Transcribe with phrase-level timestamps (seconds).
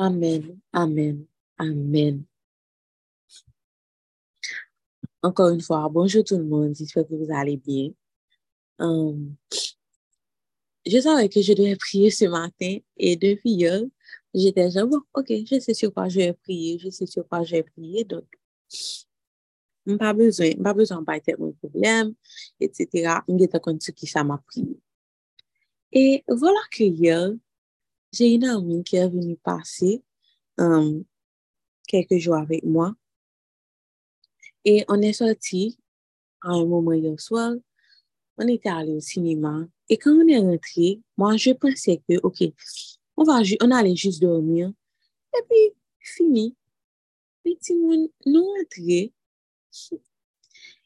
[0.00, 1.26] Amen, amen,
[1.58, 2.24] amen.
[5.22, 7.90] Encore une fois, bonjour tout le monde, j'espère que vous allez bien.
[8.78, 9.36] Um,
[10.86, 13.82] je savais que je devais prier ce matin et depuis hier,
[14.32, 17.44] j'étais genre, bon, ok, je sais sur quoi je vais prier, je sais sur quoi
[17.44, 18.24] je vais prier, donc,
[19.98, 22.14] pas besoin, pas besoin parler de mon problème,
[22.58, 23.20] etc.
[23.28, 24.80] Je vais te qui ça m'a prié.
[25.92, 27.32] Et voilà que hier,
[28.12, 30.02] j'ai une amie qui est venue passer
[30.58, 31.04] um,
[31.86, 32.94] quelques jours avec moi.
[34.64, 35.78] Et on est sorti
[36.42, 37.54] à un moment hier soir.
[38.36, 39.66] On était allé au cinéma.
[39.88, 42.42] Et quand on est rentré, moi, je pensais que, OK,
[43.16, 44.72] on, va, on allait juste dormir.
[45.34, 46.56] Et puis, fini.
[47.44, 49.12] Petit monde, nous rentré.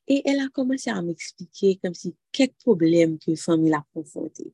[0.07, 4.53] Et elle a commencé à m'expliquer comme si quelques problèmes que famille a confronté.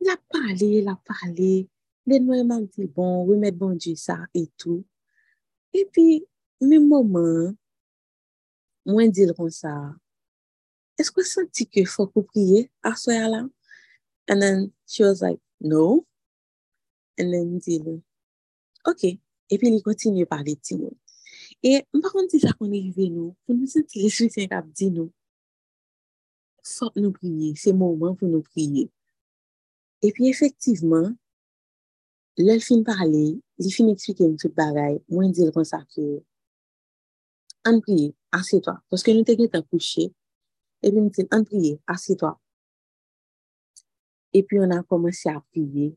[0.00, 1.68] Il a parlé, il a parlé.
[2.06, 4.84] Les noms m'ont dit, bon, remettre bon Dieu ça et tout.
[5.72, 6.24] Et puis,
[6.60, 7.52] même moment,
[8.86, 9.94] moi, dire comme ça,
[10.96, 13.46] est-ce que vous sentez qu'il faut que priez à ce là
[14.30, 16.06] And then she was like, no.
[17.18, 17.82] And then dit,
[18.86, 19.04] OK.
[19.04, 20.92] Et puis, il continue à parler de Timon.
[21.62, 24.72] Et par contre, c'est ça qu'on est arrivé nous, pour nous sentir les soutiens qui
[24.74, 25.12] dit nous,
[26.62, 28.42] faut nous prier, c'est le moment pour nous
[30.00, 30.08] prier.
[30.08, 31.12] Et puis, effectivement,
[32.38, 36.04] lèl fin pale, li fin eksplike m tout bagay, mwen dil kon sa ke,
[37.66, 40.08] an priye, ase to, poske nou te gen ta kouche,
[40.78, 42.30] epi m dil, an priye, ase to.
[44.38, 45.90] Epi on a komanse a priye,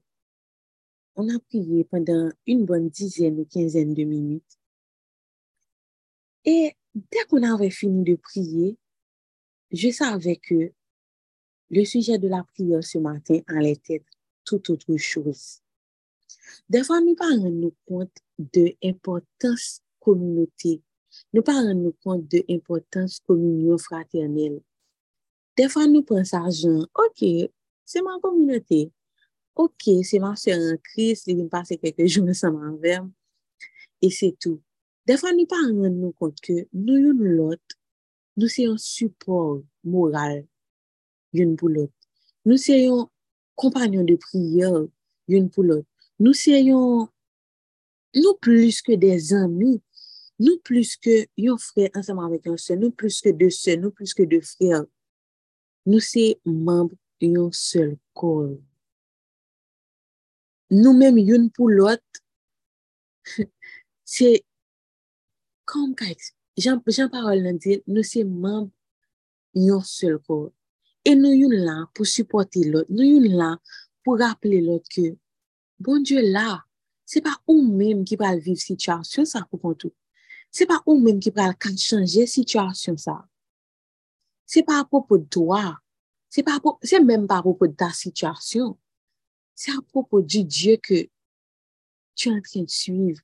[1.19, 4.57] on a priye pandan un bon dizen ou kinzen de minute.
[6.49, 6.73] Et
[7.13, 8.73] dek on avè fini de priye,
[9.69, 10.71] je savè ke
[11.73, 14.03] Le sujet de la prière ce matin en était
[14.43, 15.61] tout autre chose.
[16.67, 20.81] Des fois, nous ne parlons nous compte de l'importance communauté.
[21.31, 24.59] Nous parlons nous compte de l'importance communion fraternelle.
[25.55, 27.49] Des fois, nous pensons à ok,
[27.85, 28.91] c'est ma communauté.
[29.55, 33.07] Ok, c'est ma soeur en Christ, il vient passer quelques jours ensemble envers.
[34.01, 34.61] Et c'est tout.
[35.05, 37.77] Des fois, nous parlons nous compte que nous, nous l'autre,
[38.35, 40.45] nous sommes un support moral
[41.35, 41.91] yon pou lot.
[42.47, 43.07] Nou se yon
[43.59, 44.87] kompanyon de priyo
[45.31, 45.85] yon pou lot.
[46.21, 47.07] Nou se yon
[48.17, 49.77] nou plus ke de zami,
[50.41, 53.93] nou plus ke yon frè anseman avèk yon sè, nou plus ke de sè, nou
[53.95, 54.81] plus ke de frè.
[55.87, 56.93] Nou se mamb
[57.23, 58.59] yon sel kol.
[60.71, 62.21] Nou mèm yon pou lot,
[64.15, 64.29] se,
[65.67, 66.09] kom ka,
[66.59, 68.71] jan parol nan di, nou se mamb
[69.57, 70.49] yon sel kol.
[71.01, 73.55] E nou yon la pou supporte lot, nou yon la
[74.05, 75.07] pou rappele lot ke,
[75.81, 76.59] bon Diyo la,
[77.09, 79.89] se pa ou menm ki pral viv situasyon sa pou kontou.
[80.53, 83.17] Se pa ou menm ki pral kan chanje situasyon sa.
[84.45, 85.79] Se pa apropo doa,
[86.29, 86.43] se,
[86.85, 88.75] se menm pa apropo da situasyon,
[89.57, 91.05] se apropo di Diyo ke
[92.13, 93.17] tu an tren suiv.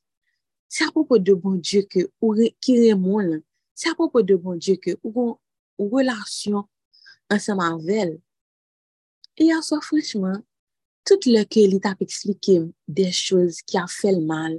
[0.72, 3.46] Se apropo de bon Diyo ke ou re, ki remon lan,
[3.78, 5.36] se apropo de bon Diyo ke ou,
[5.78, 6.66] ou relasyon
[7.30, 8.20] ensemble avec elle.
[9.38, 10.42] Et à ça franchement
[11.08, 12.58] tout le ke li tap eksplike
[12.92, 14.58] de chouz ki a fel mal,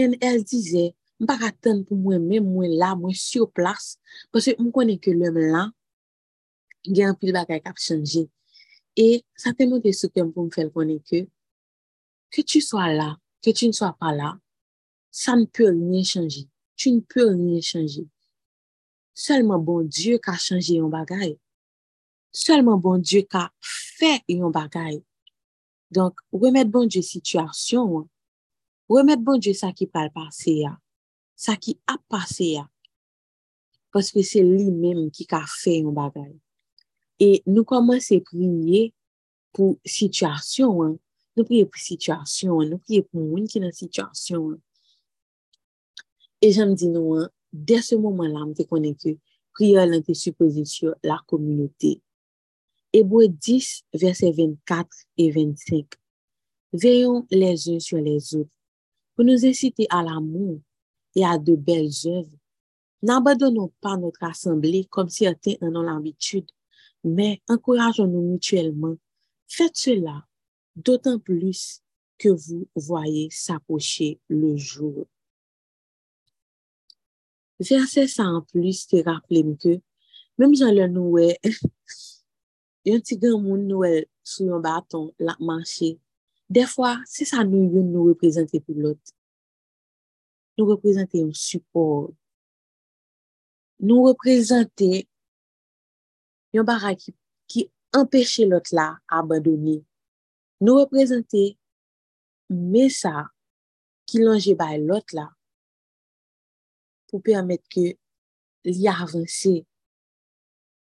[0.00, 0.86] en el dize,
[1.20, 3.98] mpa raten pou mwen men mwen la, mwen si yo plas,
[4.32, 5.74] pwese mwen konen ke lèm lan,
[6.88, 8.24] gen apil bagay kap chanje.
[8.96, 11.26] E sa temote sou kem pou mwen fel konen ke,
[12.32, 13.10] ke tu swa la,
[13.44, 14.32] ke tu nswa pa la,
[15.12, 16.46] sa npe rnye chanje.
[16.80, 18.06] Tu npe rnye chanje.
[19.12, 21.34] Selman bon Diyo ka chanje yon bagay.
[22.34, 25.00] Selman bon Diyo ka fe yon bagay.
[25.90, 28.04] Donk, remet bon Dje situasyon,
[28.92, 30.74] remet bon Dje sa ki pal pase ya,
[31.32, 32.66] sa ki ap pase ya,
[33.94, 36.34] paske se li menm ki ka fe yon bagay.
[37.18, 38.90] E nou koman se priye
[39.56, 40.98] pou situasyon,
[41.38, 44.58] nou priye pou situasyon, nou priye pou moun ki nan situasyon.
[46.44, 49.16] E jan di nou, de se mouman la, mte konen ke
[49.56, 51.96] priye lan te supozisyon la komunote.
[52.92, 54.88] Hébreu 10, versets 24
[55.18, 55.86] et 25.
[56.72, 58.56] Veillons les uns sur les autres
[59.14, 60.60] pour nous inciter à l'amour
[61.14, 62.36] et à de belles œuvres.
[63.02, 66.50] N'abandonnons pas notre assemblée comme certains en ont l'habitude,
[67.04, 68.96] mais encourageons-nous mutuellement.
[69.46, 70.26] Faites cela
[70.74, 71.82] d'autant plus
[72.16, 75.06] que vous voyez s'approcher le jour.
[77.60, 79.80] Verset ça en plus te rappelle que
[80.38, 81.38] même Jean le Noué
[82.88, 85.96] yon ti gen moun nou el sou yon baton la manche.
[86.48, 89.12] Defwa, se sa nou yon nou reprezenten pou lot.
[90.56, 92.14] Nou reprezenten yon support.
[93.84, 95.02] Nou reprezenten
[96.56, 97.12] yon bara ki,
[97.50, 99.78] ki empèche lot la abadouni.
[100.64, 101.52] Nou reprezenten
[102.48, 103.28] mesa
[104.08, 105.28] ki lonje bay lot la
[107.08, 107.90] pou permèt ke
[108.68, 109.58] li avanse.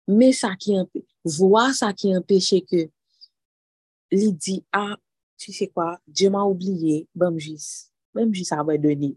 [0.08, 1.17] Mesa ki empèche.
[1.38, 2.88] vwa sa ki empèche ke
[4.16, 4.96] li di, a, ah,
[5.38, 9.12] tu se kwa, Dje ma oubliye, bèm jis, bèm jis avwe deni.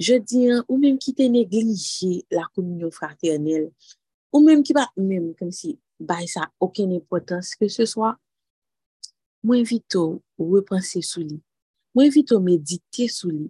[0.00, 3.68] Je di an, ou mèm ki te neglije la kominyon fraternel,
[4.32, 8.14] ou mèm ki ba, mèm, kèm si bay sa okèn impotans ke se swa,
[9.44, 11.38] mwen vitou repanse sou li,
[11.96, 13.48] mwen vito medite sou li,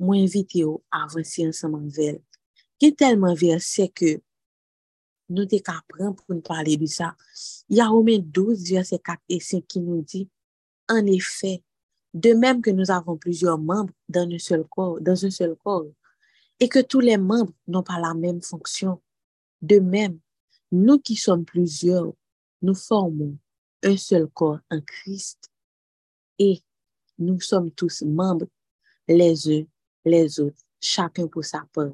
[0.00, 2.18] mwen vite yo avansi ansaman vel.
[2.80, 4.16] Ki telman verse ke
[5.30, 7.12] nou te ka pran pou nou pale di sa.
[7.70, 10.24] Ya Romain 12, verset 4 et 5 ki nou di,
[10.90, 11.58] en efè,
[12.12, 15.86] de mèm ke nou avon plusieurs membres dans un seul corps,
[16.58, 18.98] et que tous les membres n'ont pas la mèm fonksyon,
[19.62, 20.18] de mèm,
[20.72, 22.12] nou ki som plusieurs,
[22.60, 23.38] nou formons
[23.86, 25.50] un seul corps en Christ,
[26.38, 26.60] et
[27.18, 28.48] nou som tous membres
[29.08, 29.66] les uns
[30.04, 31.92] les autres, chacun pou sa part.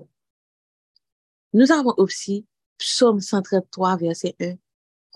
[1.53, 2.45] Nou avon aussi
[2.79, 4.55] psaume 133, verset 1.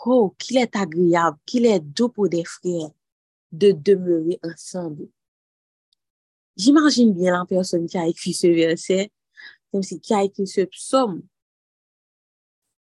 [0.07, 2.91] Oh, qu'il est agréable, qu'il est doux pour des frères
[3.53, 5.09] de demeurer ensemble.
[6.57, 9.11] J'imagine bien la personne qui a écrit ce verset,
[9.71, 11.23] comme si qui a écrit ce psaume,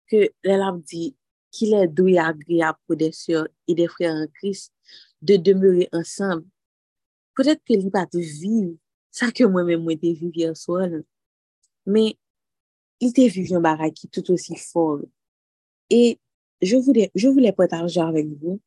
[0.08, 1.16] que l'élève dit
[1.52, 4.74] qu'il est doux et agréable pour des sœurs et des frères en Christ
[5.22, 6.46] de demeurer ensemble.
[7.36, 8.76] Peut-être que l'il va te vivre,
[9.12, 10.88] ça que moi-même moi te vivre hier soir,
[11.86, 12.18] mais
[13.04, 13.64] il te vive yon
[14.12, 15.06] tout osi fol.
[15.90, 16.20] Et
[16.62, 18.62] je voulais partager avec vous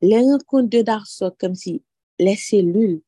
[0.00, 1.82] les rencontres de Darsot comme si
[2.18, 3.00] les cellules,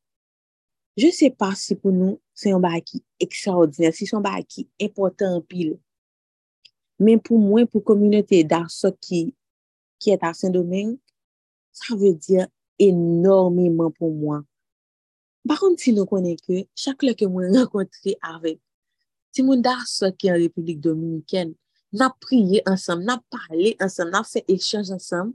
[0.95, 4.45] je sais pas si pou nou c'est yon baray ki extraordinaire, si c'est yon baray
[4.47, 5.75] ki important en pile.
[6.99, 9.33] Men pou mwen, pou communauté Darsot ki
[10.07, 10.97] est à Saint-Domingue,
[11.73, 12.47] ça veut dire
[12.79, 14.45] énormément pou mwen.
[15.45, 18.61] Par contre, si nou konen ke, chak lè ke mwen rencontre avec
[19.35, 21.53] Timoundas ki an Republik Dominiken,
[21.91, 25.33] na priye ansam, na pale ansam, na fe echange ansam.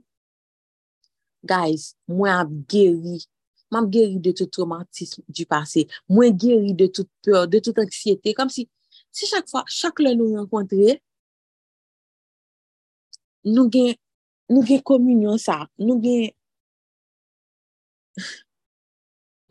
[1.44, 3.20] Guys, mwen ap geri.
[3.70, 5.86] Mwen ap geri de tout romantisme du pase.
[6.08, 8.34] Mwen geri de tout peur, de tout anksiyete.
[8.36, 8.66] Kom si,
[9.12, 10.98] si chak fwa, chak lè nou renkontre,
[13.48, 13.96] nou gen,
[14.52, 16.28] nou gen komunyon sa, nou gen,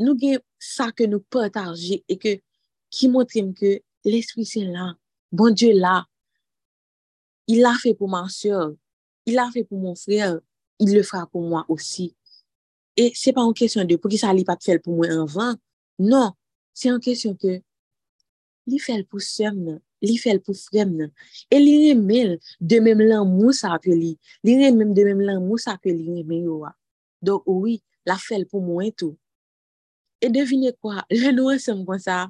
[0.01, 2.38] nou gen sa ke nou potaje e ke
[2.94, 4.94] ki montre ke l'esprit c'est là.
[5.31, 6.06] Bon Dieu là.
[7.48, 8.74] Il l'a fait pour ma soeur.
[9.25, 10.40] Il l'a fait pour mon frère.
[10.80, 12.16] Il le fera pour moi aussi.
[12.96, 15.25] Et c'est pas en question de pour qui ça l'est pas fait pour moi en
[15.25, 15.57] vain.
[15.98, 16.31] Non.
[16.74, 17.62] C'est en question que
[18.68, 19.51] l'il fait pour soeur,
[20.01, 20.88] l'il fait pour frère.
[21.51, 24.18] Et l'il remet de même l'amour ça que l'il.
[24.44, 26.44] L'il remet de même l'amour ça que l'il remet.
[27.22, 29.18] Donc oui, l'a fait pour moi et tout.
[30.19, 32.25] E devine kwa, le nou ansem kon sa,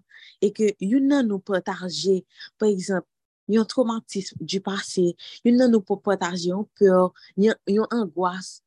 [0.45, 2.19] e ke yon nan nou potaje,
[2.62, 3.09] par exemple,
[3.50, 5.07] yon traumatisme du pase,
[5.45, 8.59] yon nan nou potaje, yon peur, yon, yon angoas,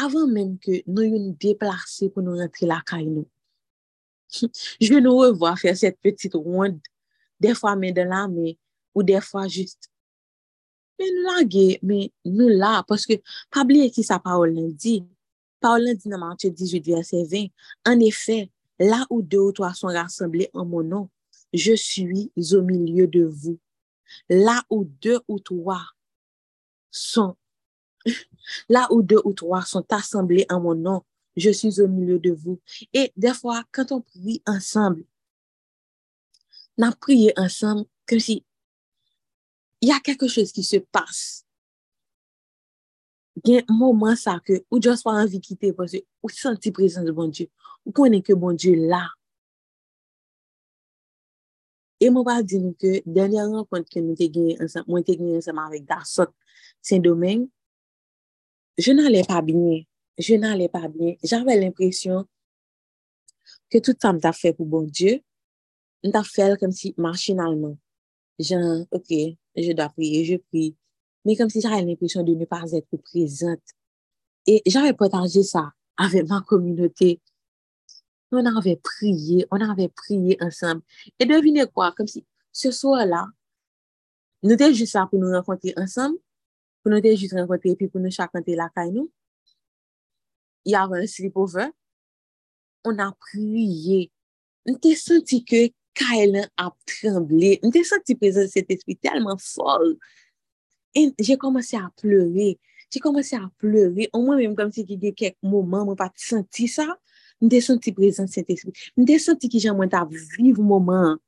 [0.00, 3.28] avan menm ke nou yon deplase pou nou rentre la kay nou.
[4.82, 6.82] Je nou revo a fè set petit ronde,
[7.42, 8.56] defwa men de la me,
[8.94, 9.90] ou defwa just,
[10.98, 13.20] men nou la ge, men nou la, paske
[13.54, 15.00] pabli e ki sa parol nan di,
[15.60, 17.46] Paolan dit dans Matthieu 18, verset 20,
[17.86, 21.10] En effet, là où deux ou trois sont rassemblés en mon nom,
[21.52, 23.58] je suis au milieu de vous.
[24.28, 25.84] Là où deux ou trois
[26.90, 27.36] sont,
[28.68, 31.02] là où deux ou trois sont assemblés en mon nom,
[31.36, 32.60] je suis au milieu de vous.
[32.92, 35.04] Et des fois, quand on prie ensemble,
[36.78, 38.44] on a prié ensemble comme si
[39.80, 41.46] il y a quelque chose qui se passe.
[43.44, 47.48] gen mouman sa ke ou jos pa anvi kite pwase ou senti de bon Diyo.
[47.86, 49.08] Ou konen ke bon Diyo la.
[52.00, 55.04] E mou pa di nou ke denye an kont ke nou te genye ansam, mwen
[55.04, 56.32] te gen ansama avik Darsot
[56.80, 57.50] Saint-Domingue,
[58.80, 59.84] je nan lè pa binye.
[60.16, 61.18] Je nan lè pa binye.
[61.20, 62.24] J'ave l'impresyon
[63.68, 65.18] ke tout sa mta fe pou bon Diyo,
[66.08, 67.76] mta fel kom si machinalman.
[68.40, 70.79] Jan, ok, je da priye, je priye.
[71.24, 73.62] mais comme si j'avais l'impression de ne pas être présente.
[74.46, 77.20] Et j'avais partagé ça avec ma communauté.
[78.32, 80.82] On avait prié, on avait prié ensemble.
[81.18, 83.26] Et devinez quoi, comme si ce soir-là,
[84.42, 86.18] nous étions juste là pour nous rencontrer ensemble,
[86.82, 89.10] pour nous juste rencontrer, et puis pour nous chanter la caille, nous.
[90.64, 91.68] Il y avait un sleepover.
[92.84, 94.10] On a prié.
[94.66, 97.58] On a senti que Kailan a tremblé.
[97.62, 99.80] On a senti présence cet esprit tellement fort.
[100.94, 101.16] Telman fol.
[101.20, 102.58] E jè komanse a pleure.
[102.90, 104.08] Jè komanse a pleure.
[104.12, 106.88] Ou mwen mèm kom se ki de kek mouman, mwen pati senti sa.
[107.40, 108.74] N te senti prezant cet espri.
[108.98, 111.18] N te senti ki jan mwen ta vive mouman.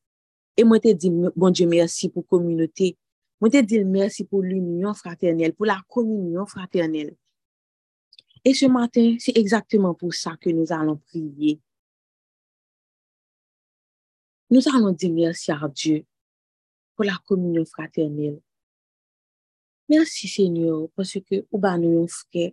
[0.58, 2.92] E mwen te di, bon Dieu, mersi pou kominote.
[3.40, 7.14] Mwen te di, mersi pou l'union fraternel, pou la kominyon fraternel.
[8.44, 11.56] E se matin, se exactement pou sa ke nou alon priye.
[14.52, 16.02] Nou alon di mersi a Dieu
[16.92, 18.36] pou la kominyon fraternel.
[19.90, 22.52] Mersi, Senyor, pwese ke ou ba nou yon fke,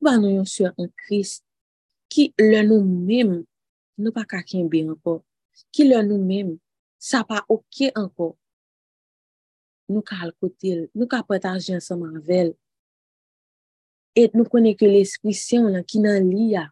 [0.00, 1.38] ou ba nou yon sè an kris,
[2.12, 3.32] ki lè nou mèm
[4.00, 5.20] nou pa kakenbe anko,
[5.74, 6.54] ki lè nou mèm
[6.98, 8.34] sa pa okye anko.
[9.86, 12.54] Nou ka al kotil, nou ka patajen sa manvel,
[14.16, 16.66] et nou konen ke l'esprit sèon lan ki nan li ya,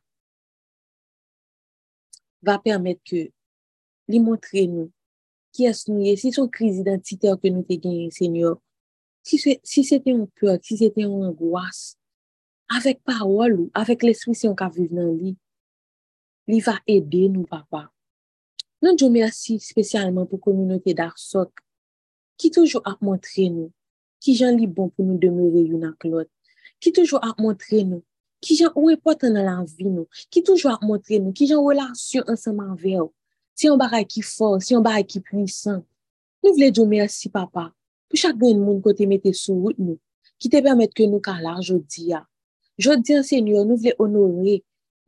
[2.44, 3.28] va permèt ke
[4.10, 4.90] li montre nou
[5.54, 8.58] ki es nou ye, si son kriz identitèr ke nou te genye, Senyor,
[9.24, 11.94] si te yon pèr, si se te yon angoas,
[12.68, 15.34] avèk parol ou, avèk l'esprit sèn ka vive nan li,
[16.50, 17.86] li va ede nou, papa.
[18.84, 21.62] Non jo mersi spesyalman pou kominote dar sok,
[22.36, 23.70] ki toujou ap montre nou,
[24.20, 26.28] ki jan li bon pou nou demere yon ak lot,
[26.82, 28.04] ki toujou ap montre nou,
[28.44, 31.62] ki jan ou potan nan la vi nou, ki toujou ap montre nou, ki jan
[31.62, 33.08] ou e lansyon anseman veyo,
[33.56, 35.80] si yon baray ki for, si yon baray ki pwisan.
[36.44, 37.70] Nou vle jo mersi papa,
[38.08, 39.98] pou chak gen moun kote mette sou wout nou,
[40.40, 42.24] ki te permette ke nou ka la jodi ya.
[42.80, 44.58] Jodi an senyor, nou vle onore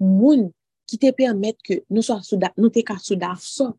[0.03, 0.49] moun,
[0.87, 3.73] ki te permette ke nou te ka soudaf so.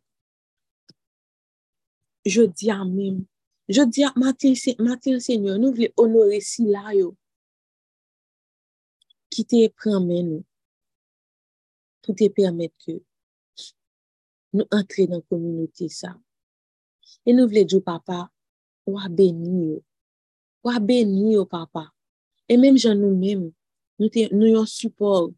[2.28, 3.22] Je di a mim,
[3.72, 4.56] je di a matin
[5.24, 7.14] seigneur, nou vle onore si la yo,
[9.32, 10.44] ki te premen nou,
[12.04, 13.00] pou te permette ke
[14.56, 16.16] nou entre nan komunite sa.
[17.28, 18.28] Nou papa,
[18.96, 19.82] wabeni yo.
[20.66, 21.90] Wabeni yo, papa.
[22.48, 23.50] E menm jan nou menm,
[24.00, 25.34] nou, nou yon support.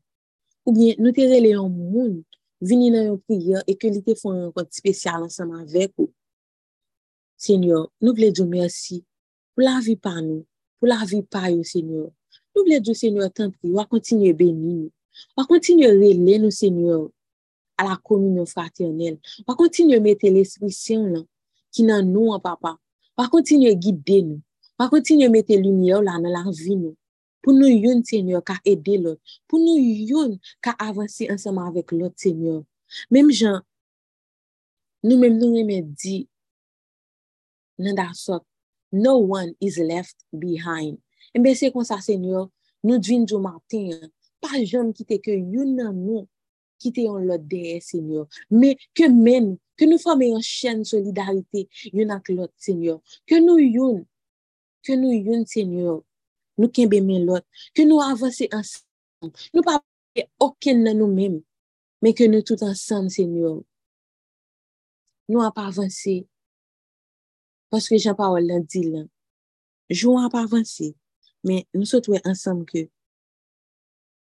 [0.68, 2.20] Ou bien, nou te rele yon moun,
[2.62, 6.12] vini nan yon priya, e ke li te fon yon konti spesyal ansaman vek ou.
[7.40, 9.00] Senyor, nou vle djou mersi
[9.56, 10.44] pou la vi pa nou,
[10.80, 12.10] pou la vi pa yo, senyor.
[12.56, 14.92] Nou vle djou, senyor, tan pri, wakontinye beni nou.
[15.40, 17.08] Wakontinye rele nou, senyor,
[17.80, 19.18] a la kominyon fraternel.
[19.48, 21.26] Wakontinye mette l'esprisyon lan,
[21.76, 22.76] ki nan nou an papa.
[23.20, 24.40] pa kontinye gide nou,
[24.80, 26.96] pa kontinye mette lumiye ou la nan la vi nou,
[27.44, 29.20] pou nou yon Seigneur, ka ede lot,
[29.52, 32.62] pou nou yon ka avansi ansama avèk lot Seigneur.
[33.12, 33.60] Mem jan,
[35.04, 36.22] nou mem nou reme di,
[37.84, 38.46] nan da sot,
[38.96, 40.96] no one is left behind.
[41.36, 42.48] Mbe se kon sa Seigneur,
[42.88, 44.08] nou dvin jo maten,
[44.40, 46.24] pa jom kite ke yon nan nou,
[46.80, 52.12] kite yon lot deye Seigneur, me ke men Que nous formions une chaîne solidarité, une
[52.12, 53.00] avec l'autre, Seigneur.
[53.26, 54.06] Que nous une,
[54.84, 56.04] que nous une, Seigneur.
[56.58, 57.48] Nous qu'aimons l'autre.
[57.74, 59.34] Que nous avancions ensemble.
[59.54, 59.82] Nous pas
[60.38, 61.42] aucun de nous-mêmes,
[62.02, 63.62] mais que nous tous ensemble, Seigneur.
[65.30, 66.28] Nous n'avons pas avancé.
[67.70, 69.04] Parce que Jean-Paul l'a dit là.
[69.90, 70.94] Jouons à pas avancer.
[71.46, 72.90] Mais nous sommes ensemble que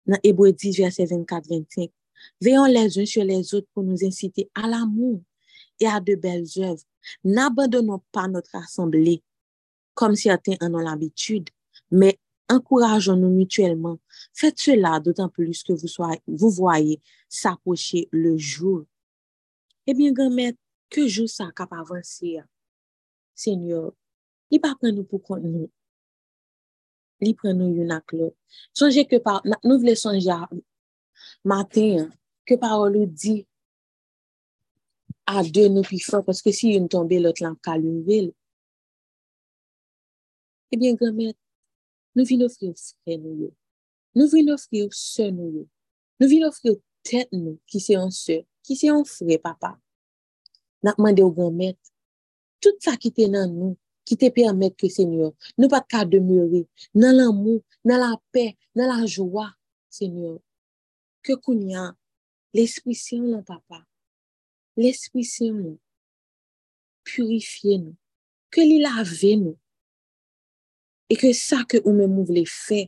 [0.07, 1.91] dans Hébreu 10, verset 24-25.
[2.41, 5.21] Veillons les uns sur les autres pour nous inciter à l'amour
[5.79, 6.83] et à de belles œuvres.
[7.23, 9.23] N'abandonnons pas notre assemblée,
[9.93, 11.49] comme certains en ont l'habitude,
[11.91, 13.99] mais encourageons-nous mutuellement.
[14.33, 18.85] Faites cela d'autant plus que vous, soyez, vous voyez s'approcher le jour.
[19.87, 20.53] Eh bien, grand-mère,
[20.89, 22.41] que jour ça capable avancer?
[23.35, 23.93] Seigneur,
[24.51, 25.69] il pas prendre nous pour compte nous.
[27.19, 28.35] Il prend nous une à l'autre.
[28.73, 30.31] Songez que par, nous voulons songer
[31.43, 32.09] matin,
[32.45, 33.47] que parole nous dit,
[35.25, 38.31] a de nou pi fò, paske si yon tombe, lot lan kalumvel.
[40.73, 41.37] Ebyen, eh gèmèt,
[42.17, 43.51] nou vin ofri ou fè nou yo.
[44.17, 45.63] Nou vin ofri ou sè nou yo.
[46.19, 49.75] Nou vin ofri ou tèt nou, ki se yon sè, ki se yon fè, papa.
[50.83, 51.79] Nakman de ou gèmèt,
[52.63, 53.77] tout sa ki te nan nou,
[54.07, 56.65] ki te permèt ke sènyor, nou pat ka demure,
[56.97, 59.47] nan lan mou, nan la pè, nan la joa,
[59.93, 60.41] sènyor.
[61.23, 61.91] Ke koun ya,
[62.57, 63.85] l'esprit sè yon lan papa,
[64.79, 65.75] L'esprisyon nou.
[67.07, 67.95] Purifiye nou.
[68.53, 69.57] Ke li lave nou.
[71.11, 72.87] E ke sa ke ou mou vle fe,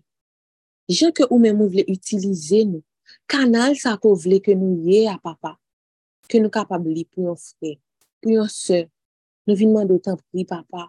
[0.90, 2.82] jen ke ou men mou vle utilize nou,
[3.30, 5.54] kanal sa ko vle ke nou ye a papa,
[6.32, 7.76] ke nou kapab li pou yon fre,
[8.24, 8.86] pou yon se,
[9.46, 10.88] nou vinman do tan pri papa,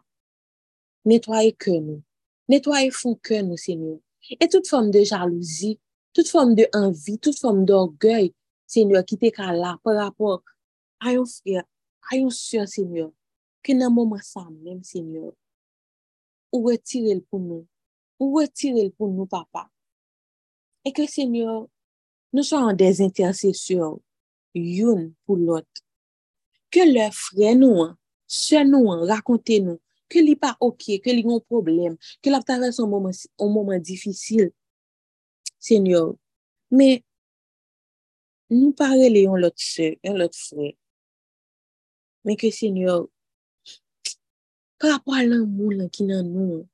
[1.04, 2.00] netwaye ke nou,
[2.48, 3.98] netwaye fon ke nou se nou,
[4.32, 5.74] e tout fom de jalouzi
[6.16, 8.30] tout fòm de anvi, tout fòm d'orgèy,
[8.72, 10.40] Seigneur, ki te ka la, par rapport
[11.04, 11.60] Ayon fya,
[12.12, 13.10] ayon sya, semyon,
[13.60, 15.34] ki nan mouman sa mèm, semyon,
[16.54, 17.66] ou retirel pou nou,
[18.16, 19.66] ou retirel pou nou, papa.
[20.86, 21.66] E ke, semyon,
[22.32, 23.98] nou sa an des intersesyon,
[24.56, 25.68] youn pou lot.
[26.72, 27.92] Ke lè fre nou an,
[28.24, 29.76] sè nou an, rakonte nou,
[30.08, 34.48] ke li pa okye, ke li yon problem, ke la ptare son mouman difisil,
[35.60, 36.14] semyon.
[36.72, 37.02] Me,
[38.54, 40.72] nou pare le yon lot se, yon lot fre,
[42.26, 43.06] men ke senyor,
[44.82, 46.64] par apwa lan moun lan ki nan nou,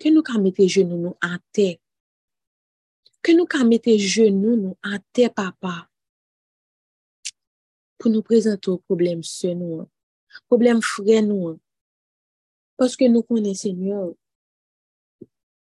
[0.00, 1.74] ke nou ka mette jenou nou an te,
[3.20, 5.84] ke nou ka mette jenou nou an te papa,
[8.00, 9.84] pou nou prezento problem se nou
[10.50, 11.54] problem fre nou
[12.76, 14.12] paske nou konen senyor,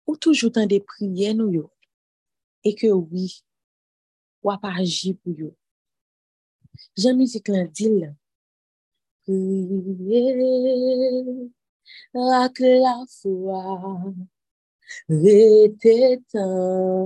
[0.09, 1.67] ou toujou tan de priye nou yo,
[2.65, 3.31] e ke oui,
[4.45, 5.51] wap aji pou yo.
[7.01, 8.15] Jan mizik lan dil lan,
[9.29, 10.25] Priye
[12.17, 12.95] ak la
[16.33, 16.97] tan.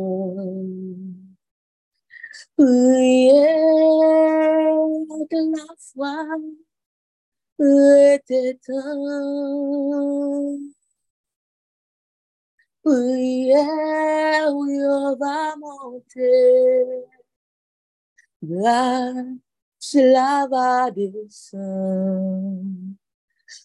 [2.55, 3.43] Priye
[5.19, 5.67] ak la
[8.63, 9.03] tan.
[12.85, 17.07] Prière où il va monter,
[19.95, 22.63] la va descendre.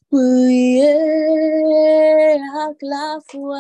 [0.10, 0.98] Prière
[2.56, 3.60] avec la foi,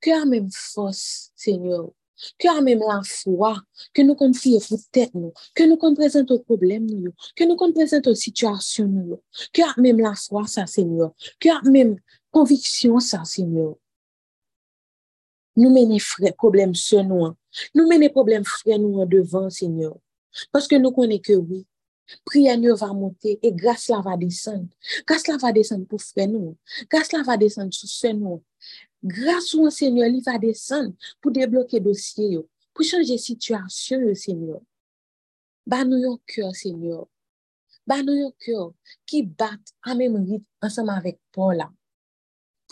[0.00, 1.90] Que a même force, Seigneur.
[2.38, 3.60] Que a même la foi,
[3.92, 8.10] que nous confions pour tête nous, que nous présentons aux problèmes nous, que nous présentons
[8.10, 9.20] aux situations nous,
[9.62, 11.96] a même la foi ça Seigneur, que a même
[12.30, 13.74] conviction ça Seigneur.
[15.56, 17.32] Nous menons frères problèmes sur nous,
[17.74, 19.96] nous menons problèmes frères nous devant Seigneur.
[20.50, 21.66] Parce que nous connaissons que oui,
[22.24, 24.68] prière nous va monter et grâce là va descendre.
[25.06, 26.56] Grâce là va descendre pour frères nous.
[26.90, 28.42] Grâce là va descendre sur ceux nous.
[29.04, 32.38] Grâce au Seigneur, il va descendre pour débloquer dossier,
[32.72, 34.60] pour changer situation, Seigneur.
[35.66, 37.06] Ba nous yon cœur, Seigneur.
[37.86, 38.72] Ba nous yon cœur
[39.04, 40.40] qui bat en même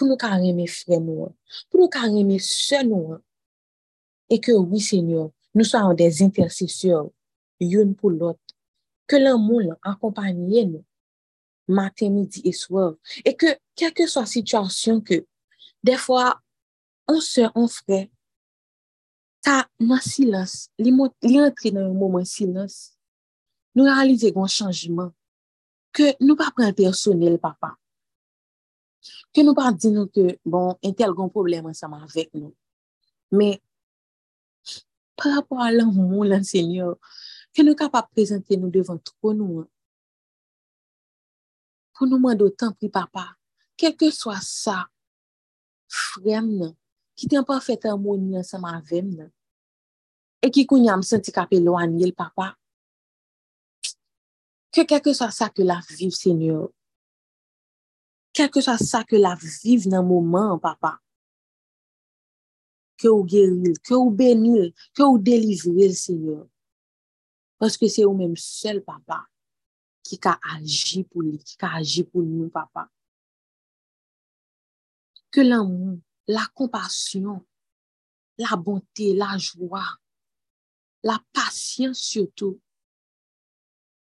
[0.00, 1.32] pou nou ka reme fre nou an,
[1.68, 3.24] pou nou ka reme se nou an,
[4.32, 7.10] e ke oui, Seigneur, nou sa an des intersesyon,
[7.60, 8.38] yon pou lot,
[9.10, 10.84] ke lan moun lan akompanyen nou,
[11.68, 15.20] maten, midi, e swav, e ke kelke so situasyon ke,
[15.84, 16.30] defwa,
[17.10, 18.06] an se, an fre,
[19.44, 22.94] ta nan silans, li, mot, li entri nan yon mouman silans,
[23.76, 25.12] nou realize yon chanjman,
[25.92, 27.74] ke nou pa pren personel, papa,
[29.30, 32.50] Ke nou pa di nou ke, bon, entel kon problem ansama avèk nou.
[33.30, 33.60] Me,
[35.14, 36.96] pa rapor a lan moun lan senyor,
[37.54, 39.68] ke nou ka pa prezante nou devan tro nou an.
[41.94, 43.28] Pou nou mando tan pri papa,
[43.78, 44.80] kelke swa sa,
[45.86, 46.74] frem nan,
[47.14, 49.30] ki ten pa fet an moun nan sama avem nan,
[50.42, 52.54] e ki koun yam senti kape lo an yel papa,
[54.74, 56.70] ke kelke swa sa ke la viv senyor,
[58.36, 60.98] kelke sa sa ke la viv nan mouman, papa,
[63.00, 66.44] ke ou geril, ke ou benil, ke ou delivril, Seigneur.
[67.60, 69.22] Paske se ou menm sel, papa,
[70.06, 72.86] ki ka aji pou li, ki ka aji pou nou, papa.
[75.32, 77.40] Ke l'amou, la kompasyon,
[78.40, 79.84] la bonté, la jwa,
[81.04, 82.58] la pasyans surtout,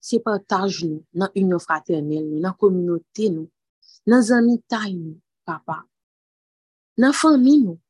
[0.03, 3.49] se partaj nou nan union fraternel nou, nan kominote nou,
[4.07, 4.63] dans les amis
[4.95, 5.85] nous, papa,
[6.97, 7.63] la famille.
[7.63, 7.81] Nous.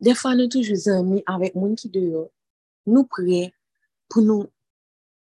[0.00, 1.90] Des fois, nous toujours amis avec gens qui
[2.86, 3.54] nous prêts
[4.08, 4.46] pour nous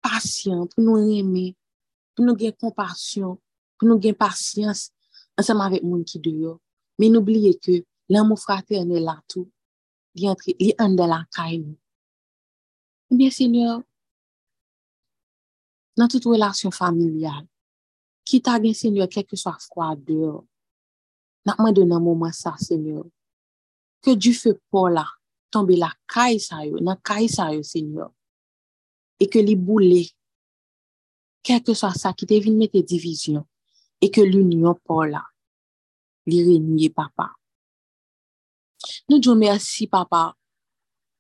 [0.01, 1.55] patients, pour nous aimer,
[2.15, 3.39] pour nous avoir compassion,
[3.77, 4.91] pour nous avoir patience
[5.37, 6.59] ensemble avec moun qui dehors.
[6.99, 9.51] Mais n'oubliez que l'amour fraternel là tout,
[10.15, 11.25] il il en de la.
[13.11, 13.81] Bien, Seigneur,
[15.97, 17.45] dans toute relation familiale,
[18.23, 20.45] t'a bien, Seigneur, quel que soit froid dehors,
[21.45, 23.05] n'a pas donné un moment ça, Seigneur,
[24.01, 25.05] que du feu pour là,
[25.51, 28.12] tombe la caille ça yo, dans caille ça yo, Seigneur,
[29.19, 30.09] et que les boulets,
[31.41, 33.45] quel que soit ça, qui te vient mettre division,
[34.01, 35.23] et que l'union pour là,
[36.25, 37.31] li papa.
[39.09, 40.36] Nous disons merci papa.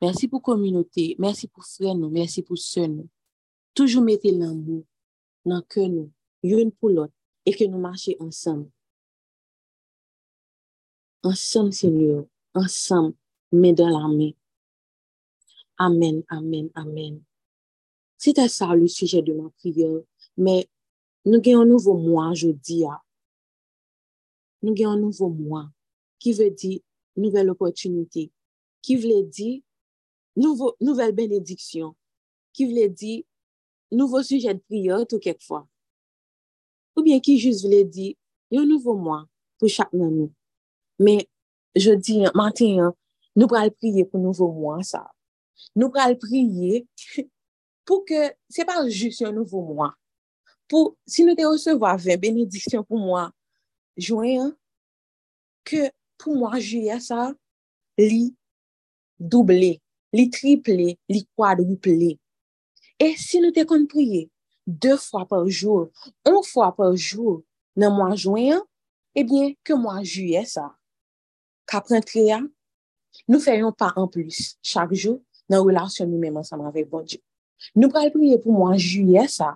[0.01, 3.07] Merci pour communauté, merci pour frère nous, merci pour sœur nous.
[3.73, 4.83] Toujours mettre l'amour
[5.45, 6.11] dans que nous,
[6.43, 7.13] une pour l'autre,
[7.45, 8.69] et que nous marchions ensemble.
[11.23, 13.15] ensemble, Seigneur, ensemble,
[13.51, 14.31] main dans la main.
[15.77, 17.21] Amen, amen, amen.
[18.17, 20.01] C'était ça le sujet de ma prière,
[20.37, 20.67] mais
[21.25, 22.85] nous avons un nouveau mois, je dis.
[24.61, 25.69] Nous avons un nouveau mois
[26.19, 26.81] qui veut dire
[27.15, 28.31] nouvelle opportunité,
[28.81, 29.61] qui veut dire
[30.35, 31.95] nouveau, nouvelle bénédiction,
[32.53, 33.23] qui veut dire
[33.91, 35.67] nouveau sujet de prière tout quelquefois.
[36.95, 38.13] ou bien ki jous vile di,
[38.53, 39.23] yon nouvo mwa
[39.59, 40.29] pou chak nan nou.
[41.01, 41.23] Men,
[41.77, 42.93] je di, maten,
[43.33, 45.03] nou pral priye pou nouvo mwa sa.
[45.77, 46.83] Nou pral priye
[47.87, 49.91] pou ke, se pa jous yon nouvo mwa.
[50.69, 53.27] Pou, si nou te osevo avè benediksyon pou mwa,
[53.99, 54.53] jwen,
[55.67, 55.89] ke
[56.21, 57.31] pou mwa juye sa,
[57.99, 58.31] li
[59.19, 59.75] double,
[60.13, 62.13] li triple, li kwadruple.
[63.01, 64.27] E si nou te kon priye,
[64.67, 65.89] 2 fwa par jour,
[66.25, 67.41] 1 fwa par jour
[67.75, 68.61] nan mwa jwen,
[69.17, 70.69] ebyen ke mwa juye sa.
[71.69, 72.39] Kap rentre ya,
[73.27, 75.19] nou feyon pa an plus chak jou
[75.51, 77.21] nan relasyon nou menman saman vek bon Diyo.
[77.75, 79.53] Nou pral priye pou mwa juye sa,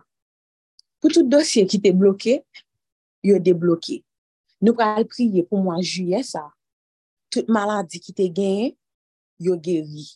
[1.02, 2.40] pou tout dosye ki te bloke,
[3.26, 4.02] yo debloke.
[4.64, 6.46] Nou pral priye pou mwa juye sa,
[7.34, 8.72] tout maladi ki te genye,
[9.44, 10.08] yo geri.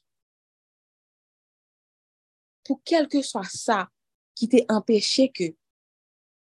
[2.65, 3.83] Pou kelke swa sa
[4.41, 5.53] qui t'a empêché que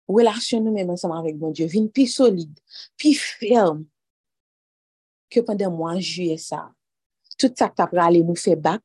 [0.08, 2.58] relation nous-mêmes ensemble avec bon Dieu vienne plus solide,
[2.98, 3.86] plus ferme
[5.30, 6.72] que pendant mois juillet ça.
[7.38, 8.82] Tout ça que tu as aller nous faire bac,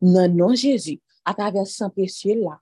[0.00, 2.58] non, non, Jésus, à travers sang précieux là,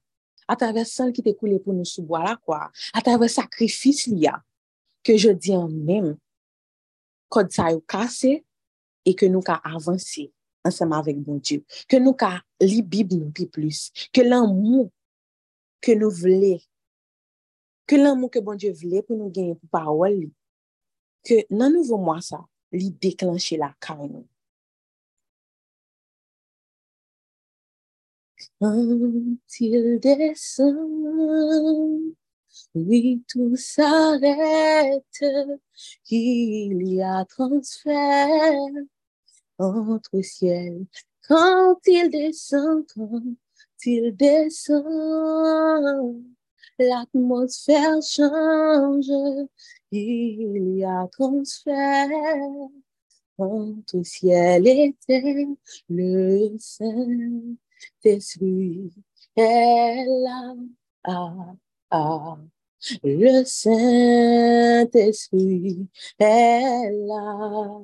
[0.49, 4.43] à travers sang qui t'est coulé pour nous sous là, quoi, à travers sacrifice là,
[5.05, 6.17] que je dis en même,
[7.29, 8.45] quand ça cassé
[9.05, 10.33] et que nous avons avancé
[10.65, 14.91] ensemble avec bon Dieu, que nous avons li Bible nous plus, que l'amour
[15.81, 16.59] que nous voulons,
[17.87, 20.31] que l'amour que bon Dieu voulait pour nous gagner pour parole,
[21.25, 24.25] que dans nouveau mois ça, li déclencher la carne.
[28.61, 30.77] Quand il descend,
[32.75, 35.25] oui, tout s'arrête,
[36.11, 38.53] il y a transfert
[39.59, 40.87] entre ciel.
[41.29, 42.87] Quand il descend,
[43.85, 44.85] il descend,
[46.79, 49.11] l'atmosphère change,
[49.93, 52.09] il y a transfert
[53.39, 55.47] entre ciel et terre,
[55.89, 57.57] le Saint-Esprit
[59.37, 60.55] est là.
[61.05, 61.55] Ah,
[61.91, 62.39] ah.
[63.03, 64.87] Le Saint-Esprit
[66.19, 67.83] est là.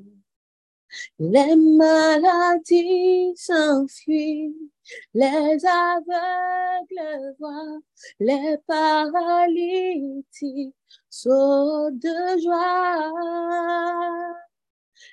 [1.18, 4.71] Les maladies s'enfuient,
[5.14, 7.78] les aveugles voient,
[8.20, 10.74] les paralytiques
[11.08, 13.12] sautent de joie.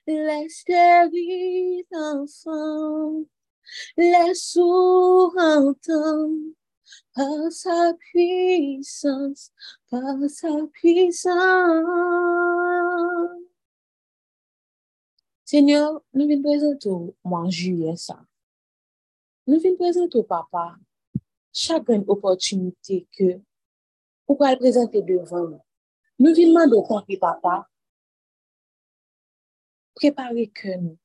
[0.08, 3.24] Les stériles enfants,
[3.98, 6.54] les sourds entendent,
[7.14, 9.52] par sa puissance,
[9.90, 11.86] par sa puissance.
[15.46, 16.90] Seigneur, nous venons présenter
[17.24, 18.20] moi juillet ça.
[19.50, 20.76] Nous venons présenter papa
[21.52, 23.42] chaque opportunité que
[24.28, 25.62] vous pouvez présenter devant nous.
[26.20, 27.68] Nous venons demander papa,
[29.96, 31.00] préparer que nous,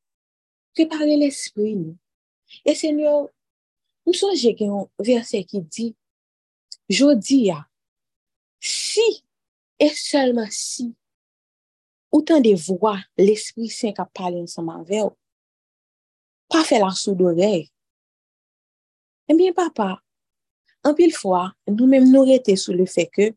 [0.75, 1.97] préparer l'esprit nous.
[2.67, 3.31] Et Seigneur,
[4.07, 5.97] nous songe un verset qui dit,
[6.91, 7.67] jodi ya,
[8.61, 9.25] si
[9.79, 10.95] et seulement si,
[12.13, 15.17] autant de voix l'Esprit Saint qui parlé ensemble avec vous,
[16.51, 17.71] pas faire la sourde oreille.
[19.29, 20.03] Eh bien, papa,
[20.83, 23.35] en pile fois, nous-mêmes nous étions sur le fait que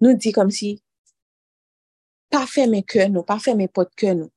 [0.00, 0.82] nous dit comme si,
[2.30, 4.30] pas fermer cœur nous, pas fermer porte cœur nous.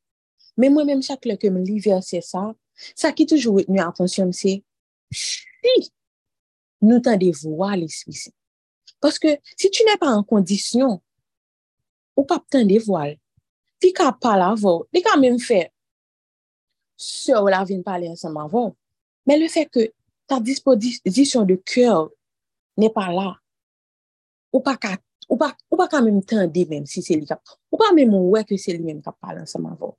[0.58, 2.54] Mais moi-même, chaque fois que je lis verset ça,
[2.96, 4.64] ça qui toujours retenu attention, c'est
[5.12, 5.92] si
[6.82, 7.02] nous
[7.44, 8.32] voir l'Esprit Saint.
[9.00, 11.02] Parce que si tu n'es pas en condition,
[12.16, 13.08] ou pas de voir,
[13.80, 14.56] tu n'as pas la
[14.94, 15.72] tu quand même fait
[16.98, 18.76] ce ou la vie parler ensemble avant.
[19.26, 19.92] Mais le fait que
[20.32, 22.10] ta disposition de cœur
[22.78, 23.36] n'est pas là,
[24.54, 24.78] ou pas
[25.28, 27.28] ou pas, ou pas quand même tendre même si c'est lui
[27.70, 29.98] ou pas même ouais que c'est lui-même qui parle ensemble avant.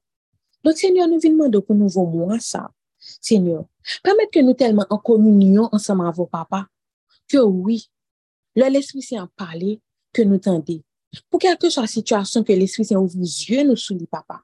[0.65, 2.71] Donc, Seigneur, nous venons demander pour nous voir ça.
[2.99, 3.67] Seigneur,
[4.03, 6.65] permettre que nous tellement en communion ensemble avec vos papas,
[7.29, 7.91] que oui,
[8.55, 9.81] l'Esprit Saint a parlé,
[10.15, 10.83] que nous tendez.
[11.29, 14.41] Pour quelque soit la situation que l'Esprit Saint ouvre les yeux nous sous les papa,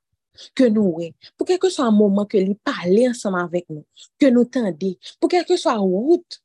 [0.55, 0.99] que nous.
[1.37, 3.85] Pour quelque soit moment que lui parler ensemble avec nous,
[4.19, 4.99] que nous tendez.
[5.21, 6.43] Pour quelque soit route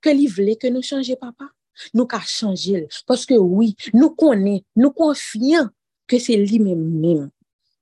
[0.00, 1.44] que lui voulait que nous changions papa,
[1.94, 2.88] nous qu'à changer.
[3.06, 5.68] Parce que oui, nous connaissons, nous confions
[6.06, 7.30] que c'est lui-même même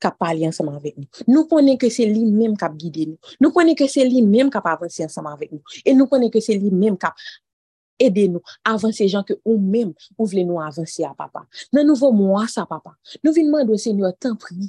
[0.03, 1.09] kap pali anseman vek nou.
[1.31, 3.35] Nou konen ke se li menm kap gide nou.
[3.43, 5.77] Nou konen ke se li menm kap avansi anseman vek nou.
[5.83, 7.17] E nou konen ke se li menm kap
[8.03, 11.47] ede nou avansi jan ke ou menm ou vle nou avansi a papa.
[11.73, 12.95] Nan nouvo mwa sa papa.
[13.23, 14.69] Nou vinman do senyor tan pri.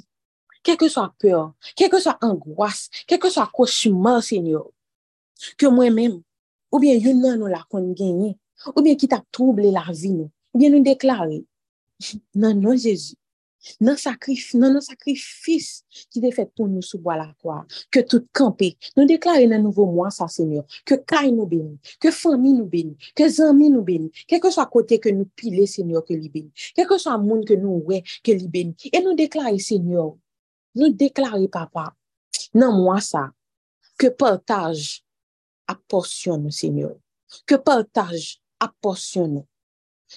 [0.66, 4.66] Kèke so a peur, kèke so a angwas, kèke so a koshuman senyor.
[5.58, 6.18] Ke mwen menm,
[6.72, 8.34] ou bien yon nan nou la kon genye,
[8.74, 11.44] ou bien ki ta trouble la vi nou, ou bien nou deklare,
[12.42, 13.14] nan nou Jezu,
[13.82, 15.68] nan nan sakrifis
[16.12, 17.62] ki te fet pou nou soubo la kwa,
[17.94, 22.12] ke tout kampe, nou deklare nan nouvo mwa sa senyor, ke kay nou beni, ke
[22.14, 26.06] fami nou beni, ke zami nou beni, keke so a kote ke nou pile senyor
[26.06, 29.18] ke li beni, keke so a moun ke nou we ke li beni, e nou
[29.18, 30.16] deklare senyor,
[30.78, 31.90] nou deklare papa,
[32.54, 33.28] nan mwa sa,
[33.98, 35.02] ke partaj
[35.68, 36.94] aporsyon nou senyor,
[37.48, 39.48] ke partaj aporsyon nou,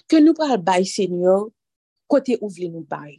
[0.07, 1.49] ke nou pral bay senyor,
[2.11, 3.17] kote ou vle nou bay,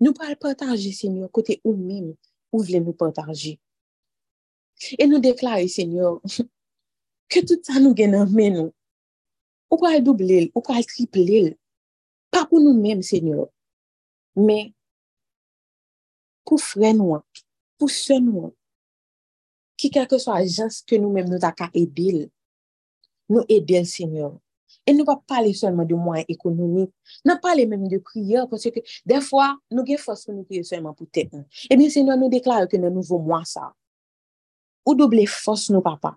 [0.00, 2.10] Nou pral partaje, Senyor, kote ou mèm
[2.52, 3.54] ou vle nou partaje.
[4.98, 6.18] E nou deklare, Senyor,
[7.32, 8.72] ke tout sa nou genan mè nou.
[9.72, 11.54] Ou pral double, ou pral triple,
[12.34, 13.48] pa pou nou mèm, Senyor,
[14.36, 14.74] mè
[16.46, 17.26] pou fre nou an,
[17.76, 18.56] pou se nou an,
[19.76, 22.24] ki kèkè so a jans ke nou mèm nou ta ka edil,
[23.28, 24.36] nou edil, Senyor.
[24.86, 26.92] E nou pa pale solman de mwen ekonomik.
[27.26, 28.44] Nan pale menm de priyo.
[28.50, 31.26] Pwese ke defwa nou gen fos pou nou priyo solman pou te.
[31.26, 33.72] E bin se nou nou deklare ke nan nouvo mwen sa.
[34.86, 36.14] Ou doble fos nou papa.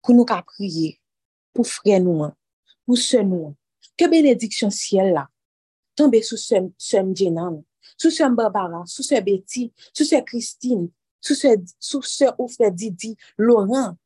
[0.00, 0.96] Pou nou ka priye.
[1.52, 2.32] Pou fre nou an.
[2.88, 3.56] Pou se nou an.
[3.96, 5.26] Ke benediksyon siel la.
[5.96, 6.24] Tombe
[7.96, 8.32] sou sem djenan.
[8.32, 8.86] Sou sem barbara.
[8.86, 9.72] Sou se beti.
[9.92, 10.90] Sou se Christine.
[11.20, 13.16] Sou se oufre didi.
[13.38, 13.96] Laurent.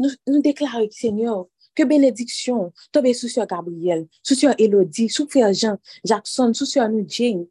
[0.00, 1.48] Nou deklare senyor.
[1.76, 6.86] Ke benediksyon, tobe sou syo Gabriel, sou syo Elodie, sou fè Jean, Jackson, sou syo
[6.90, 7.46] nou Jane,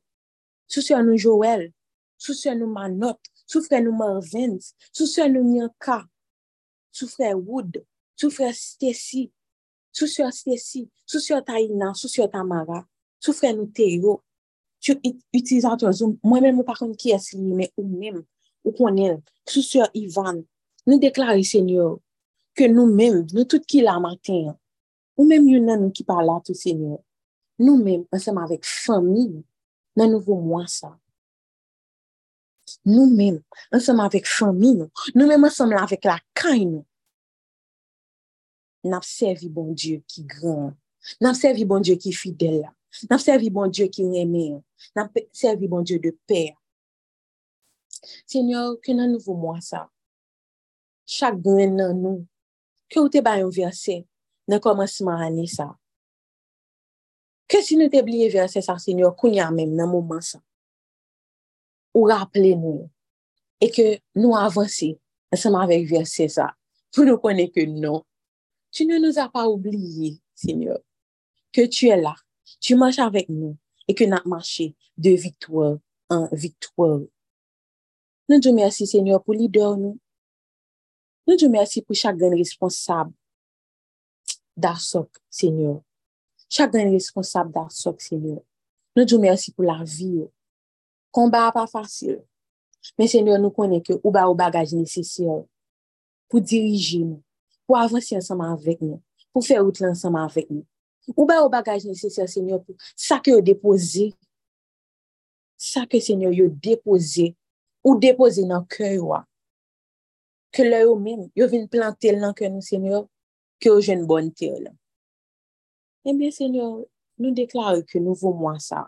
[0.67, 1.69] sou syo nou Joël,
[2.19, 4.57] sou syo nou Manot, sou fè nou Marvin,
[4.91, 6.01] sou syo nou Nyanka,
[6.91, 7.79] sou fè Wood,
[8.19, 9.29] sou fè Stacy,
[9.95, 12.83] sou syo Stacy, sou syo Taina, sou syo Tamara,
[13.23, 14.19] sou fè nou Teyo,
[14.79, 14.95] Syo
[15.35, 18.21] utilizator Zoom, mwen men mwen pa kon ki es li, men ou men,
[18.63, 20.39] ou konen, sou syo Ivan,
[20.87, 21.97] nou deklari senyor,
[22.55, 24.53] ke nou men, nou tout ki la matin,
[25.19, 27.01] ou men yon nan nou ki parla tout Seigneur,
[27.59, 29.27] nou men, ansem avèk fami,
[29.99, 30.93] nan nou vou mwa sa.
[32.87, 33.41] Nou men,
[33.75, 36.85] ansem avèk fami nou, nou men ansem avèk la kay nou,
[38.87, 40.71] napsevi bon Diyo ki gran,
[41.19, 42.71] napsevi bon Diyo ki fidel la,
[43.09, 44.61] Nap servi bon Diyo ki reme.
[44.97, 46.55] Nap servi bon Diyo de per.
[48.29, 49.85] Senyor, ke nan nouvo mwa sa?
[51.09, 52.25] Chak gwen nan nou.
[52.89, 53.99] Ke ou te bayon verse
[54.49, 55.69] nan komanseman ane sa?
[57.49, 60.41] Ke si nou te bliye verse sa, senyor, kounya men nan mouman sa?
[61.93, 62.87] Ou rappele nou.
[63.61, 64.93] E ke nou avansi
[65.33, 66.51] anseman vek verse sa.
[66.95, 68.03] Pou nou konen ke nou.
[68.73, 70.77] Tu ne nou a pa oubliye, senyor,
[71.53, 72.13] ke tu e la.
[72.57, 73.53] Tu manche avek nou,
[73.85, 75.77] e ke nan manche de vitouan
[76.09, 77.05] an vitouan.
[78.29, 79.97] Nou djou mersi, senyor, pou li dor nou,
[81.29, 83.11] Nou djou mersi pou chak gen responsab
[84.57, 85.75] da sok, senyor.
[86.49, 88.39] Chak gen responsab da sok, senyor.
[88.97, 90.25] Nou djou mersi pou la vi yo.
[91.13, 92.17] Konba a pa fasil.
[92.97, 95.43] Men senyor nou konen ke ou ba ou bagaj nesesyon.
[96.25, 97.21] Pou diriji nou.
[97.69, 98.97] Pou avansi ansama avek nou.
[99.29, 100.65] Pou fe out lansama avek nou.
[101.15, 104.11] Ou ba ou bagaj neseser, Senyor, pou sa ke yo depoze,
[105.59, 107.31] sa ke Senyor yo depoze,
[107.85, 109.23] ou depoze nan kè yo a.
[110.53, 113.07] Ke lè yo mèm, yo vin plantel nan kè nou, Senyor,
[113.61, 114.75] ke yo jen bon tè lan.
[116.05, 116.85] Eh Ebyen, Senyor,
[117.19, 118.87] nou deklare ke nou vou mwa sa.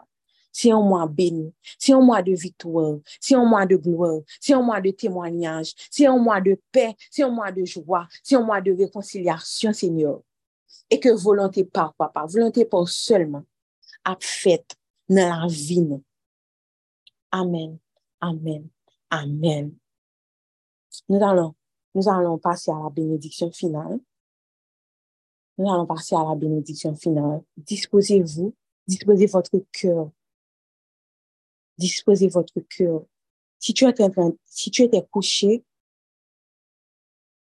[0.52, 1.46] Si yon mwa beni,
[1.80, 5.72] si yon mwa de vitouan, si yon mwa de glouan, si yon mwa de témoignaj,
[5.88, 9.76] si yon mwa de pe, si yon mwa de jwa, si yon mwa de rekonsilyasyon,
[9.78, 10.20] Senyor.
[10.92, 13.46] E ke volante pa, papa, volante pa sèlman,
[14.04, 14.76] ap fèt
[15.12, 16.04] nan la vi nou.
[17.32, 17.80] Amen,
[18.20, 18.68] amen,
[19.10, 19.72] amen.
[21.08, 21.56] Nous allons,
[21.96, 24.00] nous allons passer à la bénédiction finale.
[25.58, 27.42] Nous allons passer à la bénédiction finale.
[27.56, 28.54] Disposez-vous,
[28.86, 30.12] disposez votre cœur.
[31.78, 33.06] Disposez votre cœur.
[33.60, 34.08] Si tu étais,
[34.44, 35.64] si tu étais couché,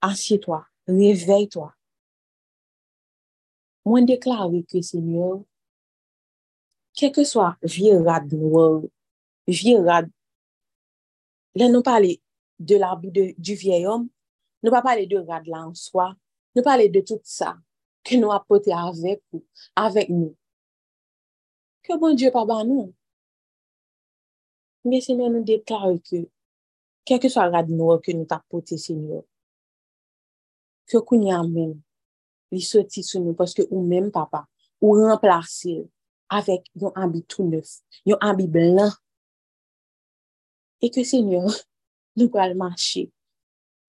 [0.01, 1.76] assieds-toi, réveille-toi.
[3.87, 5.45] Moi, déclare que Seigneur,
[6.93, 8.83] quel que soit vieux rad noir,
[9.47, 10.11] vieux rad,
[11.55, 12.17] là, nous parlons
[12.59, 14.09] de l'arbi du viey om,
[14.65, 16.09] nou pa pale de rad la an swa,
[16.57, 17.53] nou pale de tout sa,
[18.03, 19.45] ke nou apote avek ou,
[19.79, 20.33] avek nou.
[21.87, 22.91] Ke bon Diyo pa ban nou?
[24.83, 26.27] Mais Seigneur, nous déclarons que,
[27.05, 29.23] quel que soit rad nou que nous t'apporter, Seigneur,
[30.87, 31.81] que qu'on y amène,
[32.53, 34.47] li soti sou nous parce que ou même papa,
[34.81, 35.89] ou remplacer
[36.29, 38.91] avec un habit tout neuf, un habit blanc.
[40.83, 41.51] Et que Seigneur,
[42.17, 43.11] nous pourrons marcher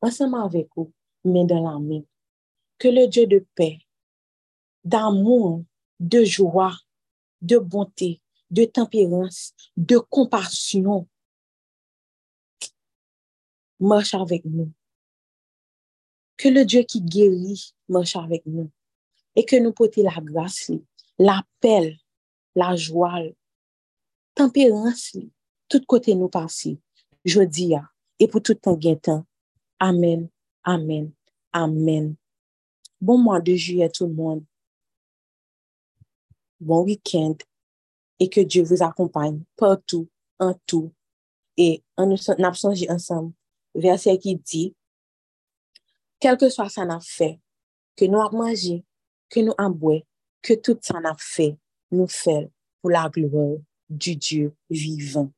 [0.01, 0.93] ensemble avec vous,
[1.25, 2.03] main dans la main.
[2.79, 3.79] Que le Dieu de paix,
[4.85, 5.65] d'amour,
[5.99, 6.77] de joie,
[7.41, 11.09] de bonté, de tempérance, de compassion
[13.81, 14.73] marche avec nous.
[16.37, 18.71] Que le Dieu qui guérit marche avec nous.
[19.35, 20.71] Et que nous portions la grâce,
[21.19, 21.97] la paix,
[22.55, 23.21] la joie,
[24.35, 25.17] tempérance,
[25.69, 26.79] tout côté nous passer.
[27.25, 27.75] Je dis,
[28.19, 29.27] et pour tout temps, temps.
[29.79, 30.29] Amen,
[30.63, 31.13] amen,
[31.53, 32.15] amen.
[33.01, 34.45] Bon mois de juillet tout le monde.
[36.61, 37.37] Bon week-end.
[38.19, 40.93] Et que Dieu vous accompagne partout, en tout.
[41.59, 42.17] Et en nous
[42.89, 43.33] ensemble,
[43.75, 44.75] verset qui dit,
[46.21, 47.41] quel que soit ça n'a fait,
[47.97, 48.85] que nous avons mangé,
[49.29, 50.01] que nous avons boire,
[50.43, 51.57] que tout ça n'a fait,
[51.91, 52.51] nous fait
[52.81, 55.31] pour la gloire du Dieu vivant.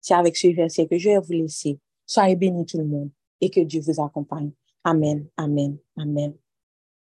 [0.00, 1.78] C'est avec ce verset que je vais vous laisser.
[2.04, 4.52] Soyez bénis tout le monde et que Dieu vous accompagne.
[4.84, 6.34] Amen, amen, amen.